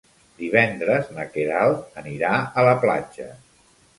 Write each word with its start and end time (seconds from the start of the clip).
Divendres 0.43 1.11
na 1.17 1.25
Queralt 1.35 2.01
anirà 2.03 2.33
a 2.61 2.65
la 2.71 2.75
platja. 2.87 3.29